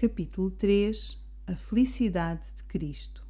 [0.00, 3.22] Capítulo 3 A Felicidade de Cristo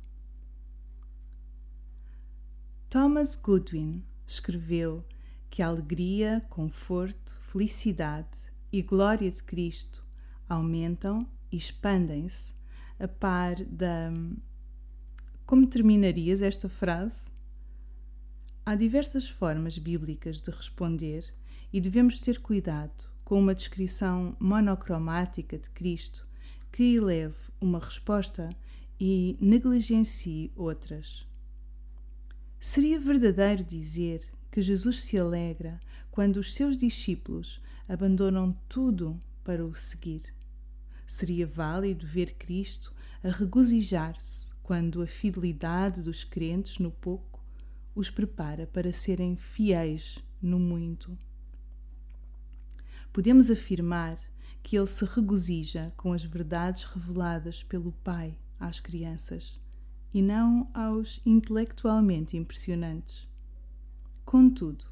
[2.89, 5.05] Thomas Goodwin escreveu
[5.51, 8.39] que a alegria, conforto, felicidade
[8.73, 10.07] e glória de Cristo
[10.49, 12.55] aumentam e expandem-se
[13.01, 14.13] a par da.
[15.45, 17.21] Como terminarias esta frase?
[18.65, 21.35] Há diversas formas bíblicas de responder
[21.73, 26.30] e devemos ter cuidado com uma descrição monocromática de Cristo
[26.73, 28.51] que eleve uma resposta
[28.99, 31.27] e negligencie outras.
[32.59, 39.75] Seria verdadeiro dizer que Jesus se alegra quando os seus discípulos abandonam tudo para o
[39.75, 40.35] seguir.
[41.07, 42.93] Seria válido ver Cristo
[43.23, 47.43] a regozijar-se quando a fidelidade dos crentes no pouco
[47.95, 51.17] os prepara para serem fiéis no muito.
[53.13, 54.19] Podemos afirmar
[54.63, 59.59] que ele se regozija com as verdades reveladas pelo Pai às crianças
[60.13, 63.29] e não aos intelectualmente impressionantes.
[64.25, 64.85] Contudo,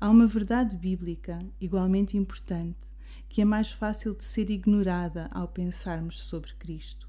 [0.00, 2.90] há uma verdade bíblica igualmente importante
[3.28, 7.08] que é mais fácil de ser ignorada ao pensarmos sobre Cristo.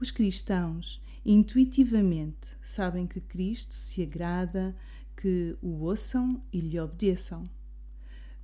[0.00, 4.74] Os cristãos intuitivamente sabem que Cristo se agrada
[5.16, 7.44] que o ouçam e lhe obedeçam.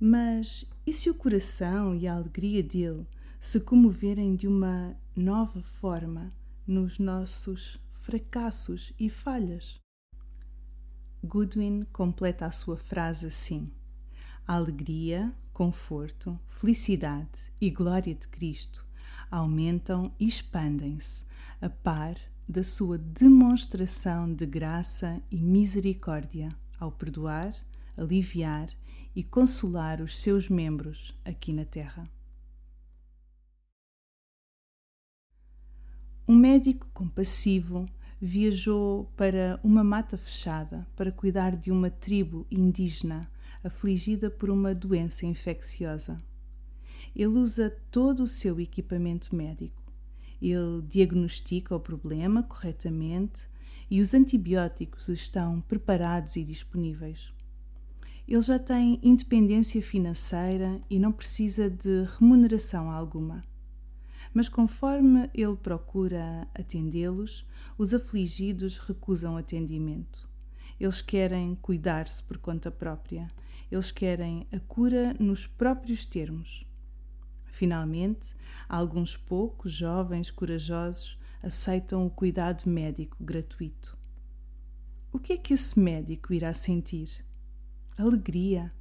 [0.07, 3.07] Mas e se o coração e a alegria dele
[3.41, 6.29] se comoverem de uma nova forma
[6.67, 9.79] nos nossos fracassos e falhas?
[11.23, 13.71] Goodwin completa a sua frase assim:
[14.47, 18.85] A alegria, conforto, felicidade e glória de Cristo
[19.31, 21.23] aumentam e expandem-se
[21.59, 22.15] a par
[22.47, 27.55] da sua demonstração de graça e misericórdia ao perdoar,
[27.97, 28.69] aliviar
[29.15, 32.03] e consolar os seus membros aqui na Terra.
[36.27, 37.85] Um médico compassivo
[38.19, 43.31] viajou para uma mata fechada para cuidar de uma tribo indígena
[43.63, 46.17] afligida por uma doença infecciosa.
[47.15, 49.83] Ele usa todo o seu equipamento médico.
[50.41, 53.47] Ele diagnostica o problema corretamente
[53.89, 57.34] e os antibióticos estão preparados e disponíveis.
[58.27, 63.41] Ele já tem independência financeira e não precisa de remuneração alguma.
[64.33, 67.47] Mas conforme ele procura atendê-los,
[67.77, 70.27] os afligidos recusam atendimento.
[70.79, 73.27] Eles querem cuidar-se por conta própria.
[73.71, 76.65] Eles querem a cura nos próprios termos.
[77.45, 78.35] Finalmente,
[78.67, 83.97] alguns poucos jovens corajosos aceitam o cuidado médico gratuito.
[85.13, 87.24] O que é que esse médico irá sentir?
[87.97, 88.71] Alegria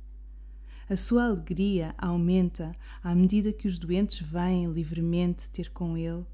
[0.86, 6.26] a sua alegria aumenta à medida que os doentes vêm livremente ter com ele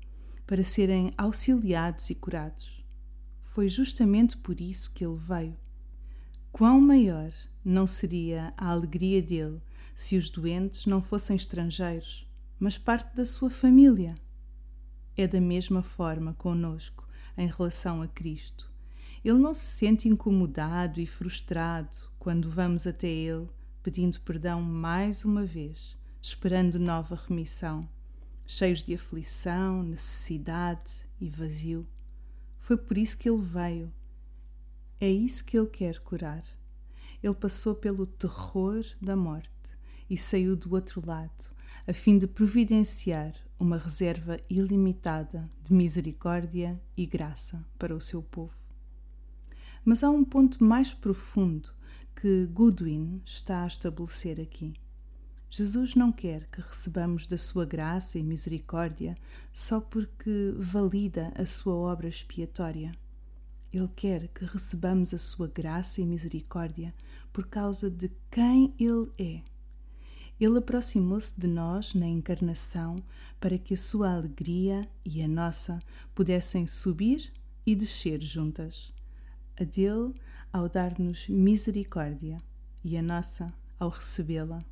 [0.45, 2.85] para serem auxiliados e curados.
[3.45, 5.57] Foi justamente por isso que ele veio.
[6.51, 7.31] Quão maior
[7.65, 9.61] não seria a alegria dele
[9.95, 14.17] se os doentes não fossem estrangeiros, mas parte da sua família?
[15.17, 17.09] É da mesma forma conosco
[17.39, 18.69] em relação a Cristo.
[19.25, 23.49] Ele não se sente incomodado e frustrado quando vamos até Ele
[23.83, 27.81] pedindo perdão mais uma vez, esperando nova remissão,
[28.47, 31.89] cheios de aflição, necessidade e vazio.
[32.59, 33.91] Foi por isso que ele veio.
[35.01, 36.45] É isso que ele quer curar.
[37.23, 39.49] Ele passou pelo terror da morte
[40.11, 41.45] e saiu do outro lado,
[41.89, 48.53] a fim de providenciar uma reserva ilimitada de misericórdia e graça para o seu povo.
[49.83, 51.80] Mas há um ponto mais profundo
[52.21, 54.75] que Goodwin está a estabelecer aqui.
[55.49, 59.17] Jesus não quer que recebamos da sua graça e misericórdia
[59.55, 62.93] só porque valida a sua obra expiatória.
[63.73, 66.95] Ele quer que recebamos a sua graça e misericórdia
[67.33, 69.41] por causa de quem Ele é.
[70.39, 72.97] Ele aproximou-se de nós na encarnação
[73.41, 75.79] para que a sua alegria e a nossa
[76.15, 77.33] pudessem subir
[77.65, 78.93] e descer juntas.
[79.59, 80.13] A dele
[80.53, 82.39] ao dar-nos misericórdia
[82.83, 83.47] e a nossa
[83.79, 84.65] ao recebê-la.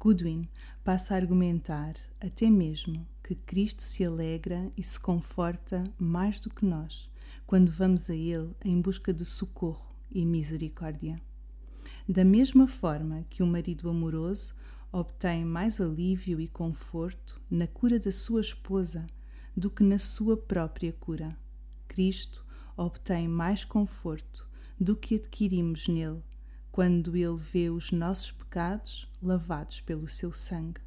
[0.00, 0.48] Goodwin
[0.82, 6.64] passa a argumentar até mesmo que Cristo se alegra e se conforta mais do que
[6.64, 7.08] nós
[7.46, 11.16] quando vamos a Ele em busca de socorro e misericórdia.
[12.08, 14.54] Da mesma forma que um marido amoroso
[14.90, 19.06] obtém mais alívio e conforto na cura da sua esposa
[19.56, 21.28] do que na sua própria cura,
[21.86, 22.44] Cristo
[22.76, 24.47] obtém mais conforto
[24.80, 26.22] do que adquirimos nele
[26.70, 30.80] quando ele vê os nossos pecados lavados pelo seu sangue.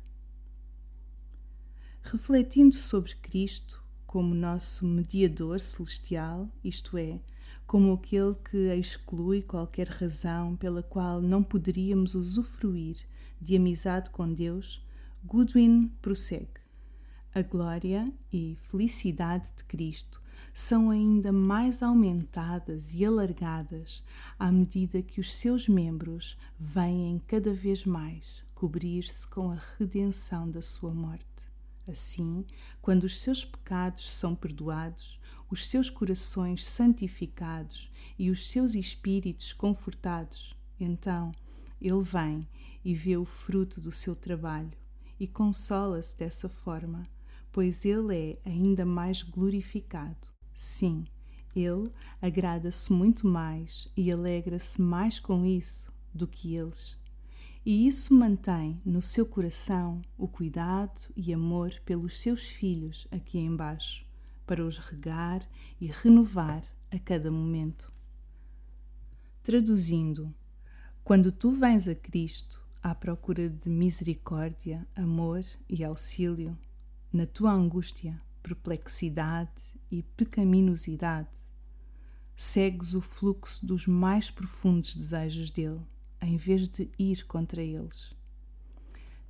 [2.03, 7.19] refletindo sobre Cristo como nosso mediador celestial, isto é,
[7.67, 12.97] como aquele que exclui qualquer razão pela qual não poderíamos usufruir
[13.39, 14.85] de amizade com Deus,
[15.23, 16.60] Goodwin prossegue.
[17.33, 20.21] A glória e felicidade de Cristo
[20.53, 24.03] são ainda mais aumentadas e alargadas
[24.37, 30.61] à medida que os seus membros vêm cada vez mais cobrir-se com a redenção da
[30.61, 31.25] sua morte.
[31.87, 32.45] Assim,
[32.81, 35.17] quando os seus pecados são perdoados,
[35.49, 37.89] os seus corações santificados
[38.19, 41.31] e os seus espíritos confortados, então
[41.81, 42.45] ele vem
[42.83, 44.81] e vê o fruto do seu trabalho
[45.17, 47.03] e consola-se dessa forma,
[47.51, 50.29] pois ele é ainda mais glorificado.
[50.53, 51.05] Sim,
[51.55, 56.99] ele agrada-se muito mais e alegra-se mais com isso do que eles
[57.65, 64.03] e isso mantém no seu coração o cuidado e amor pelos seus filhos aqui embaixo,
[64.47, 65.47] para os regar
[65.79, 67.91] e renovar a cada momento.
[69.43, 70.33] Traduzindo,
[71.03, 76.57] quando tu vens a Cristo à procura de misericórdia, amor e auxílio,
[77.11, 79.51] na tua angústia, perplexidade
[79.91, 81.29] e pecaminosidade,
[82.35, 85.81] segues o fluxo dos mais profundos desejos dele
[86.21, 88.15] em vez de ir contra eles.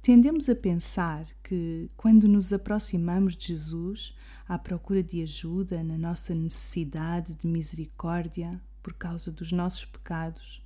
[0.02, 4.16] Tendemos a pensar que, quando nos aproximamos de Jesus
[4.48, 10.62] à procura de ajuda na nossa necessidade de misericórdia por causa dos nossos pecados,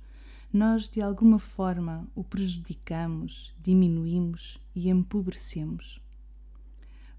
[0.52, 6.00] nós de alguma forma o prejudicamos, diminuímos e empobrecemos.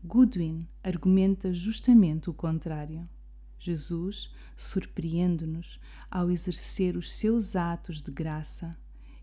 [0.04, 3.08] Goodwin argumenta justamente o contrário.
[3.60, 5.80] Jesus surpreende-nos
[6.10, 8.78] ao exercer os seus atos de graça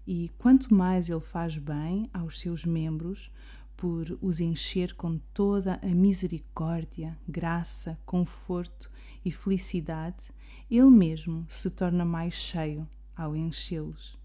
[0.07, 3.31] e quanto mais ele faz bem aos seus membros,
[3.77, 8.91] por os encher com toda a misericórdia, graça, conforto
[9.25, 10.31] e felicidade,
[10.71, 14.17] ele mesmo se torna mais cheio ao enchê-los.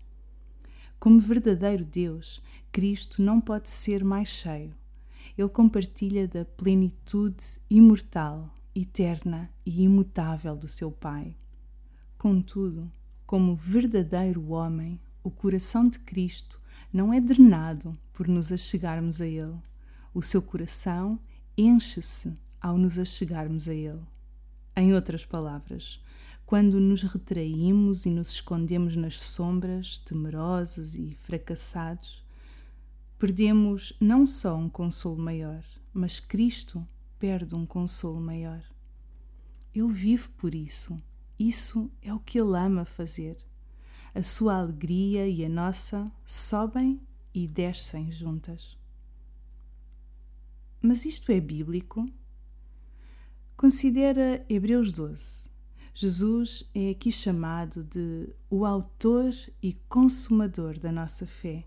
[1.00, 2.42] Como verdadeiro Deus,
[2.72, 4.76] Cristo não pode ser mais cheio.
[5.40, 11.34] Ele compartilha da plenitude imortal, eterna e imutável do seu Pai.
[12.18, 12.92] Contudo,
[13.26, 16.60] como verdadeiro homem, o coração de Cristo
[16.92, 19.56] não é drenado por nos achegarmos a Ele.
[20.14, 21.18] O seu coração
[21.58, 24.02] enche-se ao nos achegarmos a Ele.
[24.76, 26.04] Em outras palavras,
[26.46, 32.19] quando nos retraímos e nos escondemos nas sombras, temerosos e fracassados,
[33.20, 35.64] perdemos não só um consolo maior,
[35.94, 36.84] mas Cristo
[37.20, 38.64] perde um consolo maior.
[39.76, 40.98] Ele vive por isso.
[41.38, 43.38] Isso é o que ele ama fazer
[44.14, 47.00] a sua alegria e a nossa sobem
[47.34, 48.78] e descem juntas.
[50.82, 52.06] Mas isto é bíblico?
[53.56, 55.48] Considera Hebreus 12.
[55.94, 61.66] Jesus é aqui chamado de o autor e consumador da nossa fé,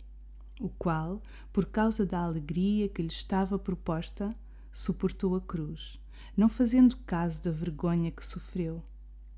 [0.63, 1.23] o qual,
[1.53, 4.35] por causa da alegria que lhe estava proposta,
[4.73, 5.99] suportou a cruz,
[6.37, 8.83] não fazendo caso da vergonha que sofreu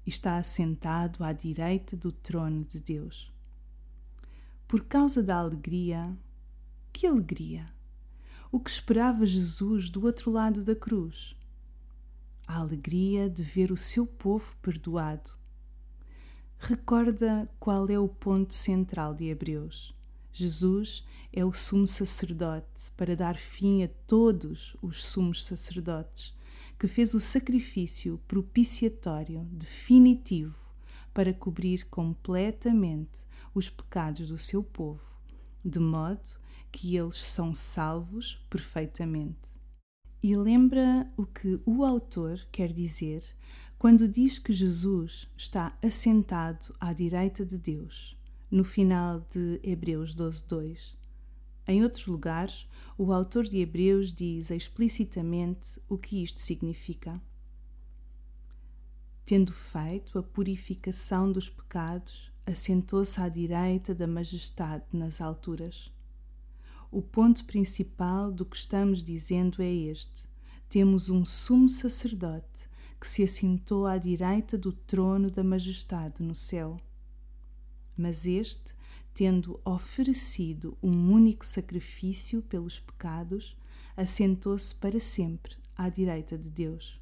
[0.06, 3.32] está assentado à direita do trono de Deus.
[4.69, 6.17] Por causa da alegria,
[6.93, 7.67] que alegria!
[8.53, 11.35] O que esperava Jesus do outro lado da cruz?
[12.46, 15.31] A alegria de ver o seu povo perdoado.
[16.58, 19.94] Recorda qual é o ponto central de Hebreus.
[20.36, 26.36] Jesus é o sumo sacerdote para dar fim a todos os sumos sacerdotes
[26.76, 30.58] que fez o sacrifício propiciatório definitivo
[31.14, 33.24] para cobrir completamente
[33.55, 35.06] os pecados do seu povo,
[35.64, 36.29] de modo
[36.72, 39.55] que eles são salvos perfeitamente.
[40.20, 43.22] E lembra o que o autor quer dizer
[43.79, 48.17] quando diz que Jesus está assentado à direita de Deus,
[48.55, 50.96] no final de Hebreus 12:2.
[51.67, 57.20] Em outros lugares, o autor de Hebreus diz explicitamente o que isto significa.
[59.27, 65.93] Tendo feito a purificação dos pecados, assentou-se à direita da majestade nas alturas.
[66.93, 70.29] O ponto principal do que estamos dizendo é este:
[70.69, 72.69] temos um sumo sacerdote
[73.01, 76.77] que se assentou à direita do trono da majestade no céu.
[77.96, 78.74] Mas este
[79.15, 83.56] tendo oferecido um único sacrifício pelos pecados,
[83.96, 87.01] assentou-se para sempre à direita de Deus.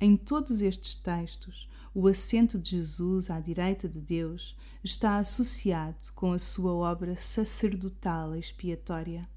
[0.00, 6.32] Em todos estes textos, o assento de Jesus à direita de Deus está associado com
[6.32, 9.28] a sua obra sacerdotal expiatória.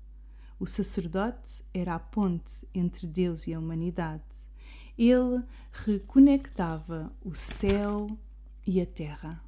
[0.60, 4.24] O sacerdote era a ponte entre Deus e a humanidade.
[4.98, 8.18] Ele reconectava o céu
[8.68, 9.42] e a terra.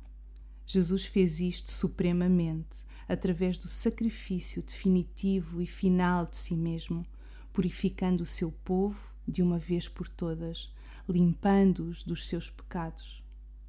[0.66, 7.06] Jesus fez isto supremamente, através do sacrifício definitivo e final de si mesmo,
[7.52, 8.98] purificando o seu povo
[9.28, 10.74] de uma vez por todas,
[11.08, 13.22] limpando-os dos seus pecados.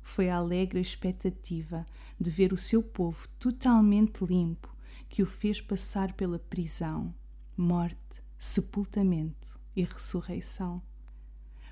[0.03, 1.85] Foi a alegre expectativa
[2.19, 4.75] de ver o seu povo totalmente limpo
[5.09, 7.13] que o fez passar pela prisão,
[7.57, 10.83] morte, sepultamento e ressurreição.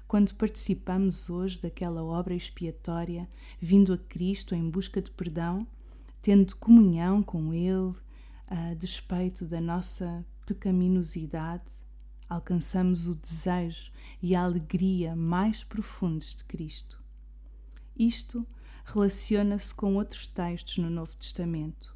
[0.08, 3.28] Quando participamos hoje daquela obra expiatória,
[3.60, 5.66] vindo a Cristo em busca de perdão,
[6.22, 7.92] tendo comunhão com Ele,
[8.46, 11.70] a despeito da nossa pecaminosidade,
[12.26, 16.98] alcançamos o desejo e a alegria mais profundos de Cristo.
[17.94, 18.46] Isto
[18.86, 21.94] relaciona-se com outros textos no Novo Testamento,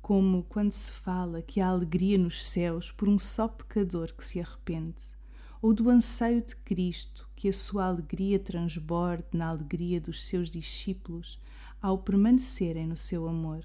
[0.00, 4.40] como quando se fala que há alegria nos céus por um só pecador que se
[4.40, 5.17] arrepende,
[5.60, 11.38] ou do anseio de Cristo que a sua alegria transborde na alegria dos seus discípulos
[11.80, 13.64] ao permanecerem no seu amor.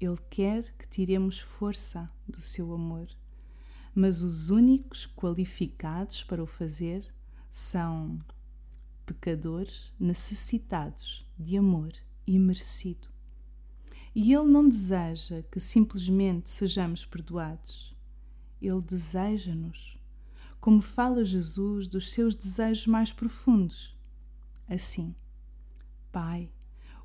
[0.00, 3.08] Ele quer que tiremos força do seu amor,
[3.94, 7.12] mas os únicos qualificados para o fazer
[7.52, 8.20] são
[9.04, 11.92] pecadores necessitados de amor
[12.26, 13.08] imerecido.
[14.14, 17.94] E Ele não deseja que simplesmente sejamos perdoados.
[18.60, 19.98] Ele deseja-nos,
[20.60, 23.96] como fala Jesus dos seus desejos mais profundos.
[24.68, 25.14] Assim,
[26.12, 26.50] Pai,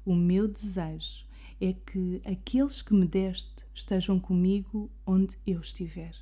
[0.05, 1.25] o meu desejo
[1.59, 6.13] é que aqueles que me deste estejam comigo onde eu estiver.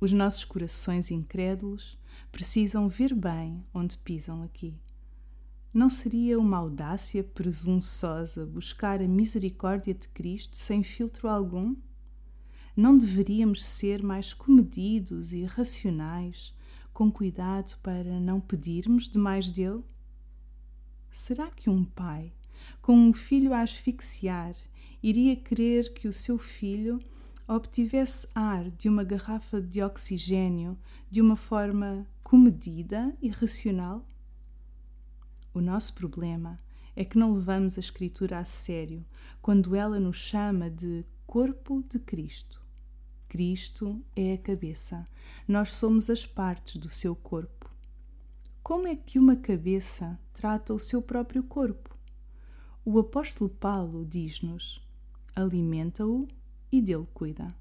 [0.00, 1.98] Os nossos corações incrédulos
[2.30, 4.78] precisam ver bem onde pisam aqui.
[5.72, 11.76] Não seria uma audácia presunçosa buscar a misericórdia de Cristo sem filtro algum?
[12.76, 16.54] Não deveríamos ser mais comedidos e racionais,
[16.92, 19.82] com cuidado para não pedirmos demais dele?
[21.10, 22.34] Será que um pai,
[22.82, 24.54] com um filho a asfixiar,
[25.02, 26.98] iria querer que o seu filho
[27.48, 30.76] obtivesse ar de uma garrafa de oxigênio
[31.10, 34.06] de uma forma comedida e racional?
[35.54, 36.58] O nosso problema
[36.94, 39.02] é que não levamos a Escritura a sério
[39.40, 42.65] quando ela nos chama de corpo de Cristo.
[43.36, 45.06] Cristo é a cabeça,
[45.46, 47.70] nós somos as partes do seu corpo.
[48.62, 51.94] Como é que uma cabeça trata o seu próprio corpo?
[52.82, 54.80] O apóstolo Paulo diz-nos:
[55.34, 56.26] alimenta-o
[56.72, 57.54] e dele cuida.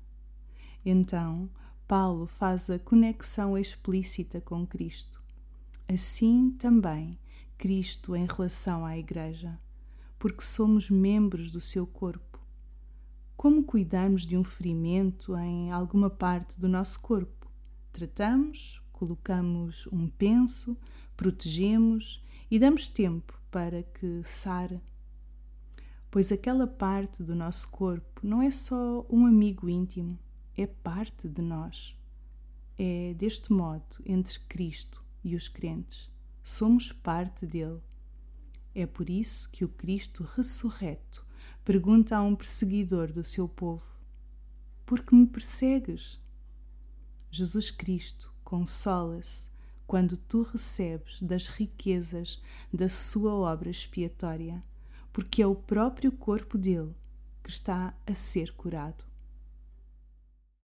[0.85, 1.49] Então,
[1.85, 5.21] Paulo faz a conexão explícita com Cristo.
[5.89, 7.19] Assim também
[7.57, 9.59] Cristo em relação à Igreja,
[10.17, 12.34] porque somos membros do seu corpo.
[13.45, 17.47] Como cuidamos de um ferimento em alguma parte do nosso corpo?
[17.93, 20.75] Tratamos, colocamos um penso,
[21.15, 24.81] protegemos e damos tempo para que sare.
[26.09, 30.17] Pois aquela parte do nosso corpo não é só um amigo íntimo,
[30.57, 31.95] é parte de nós.
[32.79, 36.09] É deste modo entre Cristo e os crentes
[36.43, 37.79] somos parte dele.
[38.73, 41.23] É por isso que o Cristo ressurreto
[41.65, 43.83] pergunta a um perseguidor do seu povo:
[44.85, 46.19] Por que me persegues?
[47.31, 49.49] Jesus Cristo consola-se
[49.87, 52.39] quando tu recebes das riquezas
[52.71, 54.63] da sua obra expiatória,
[55.11, 56.93] porque é o próprio corpo dele
[57.43, 59.03] que está a ser curado.